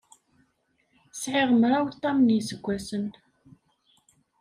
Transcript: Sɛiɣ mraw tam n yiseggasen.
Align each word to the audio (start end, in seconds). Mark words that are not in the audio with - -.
Sɛiɣ 1.21 1.49
mraw 1.59 1.87
tam 2.01 2.17
n 2.25 2.33
yiseggasen. 2.35 3.05